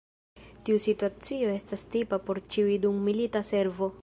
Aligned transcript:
Tiu 0.69 0.79
situacio 0.85 1.53
estas 1.59 1.85
tipa 1.97 2.21
por 2.31 2.43
ĉiuj 2.55 2.83
dum 2.87 3.01
milita 3.11 3.49
servo. 3.55 3.97